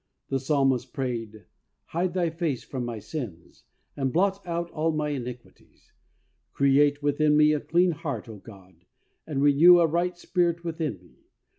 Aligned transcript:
The 0.29 0.39
Psalmist 0.39 0.93
prayed, 0.93 1.45
"Hide 1.85 2.15
Thy 2.15 2.31
face 2.31 2.63
from 2.63 2.83
my 2.85 2.97
sins, 2.97 3.65
and 3.95 4.11
blot 4.11 4.43
out 4.47 4.71
all 4.71 4.91
my 4.91 5.09
iniquities. 5.09 5.93
Create 6.53 7.03
within 7.03 7.37
me 7.37 7.53
a 7.53 7.59
clean 7.59 7.91
heart, 7.91 8.27
O 8.27 8.37
God, 8.37 8.87
and 9.27 9.43
renew 9.43 9.79
a 9.79 9.85
right 9.85 10.17
spirit 10.17 10.63
within 10.63 10.99
me. 10.99 11.27